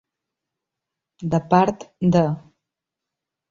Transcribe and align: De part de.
De 1.35 1.41
part 1.53 1.87
de. 2.17 2.25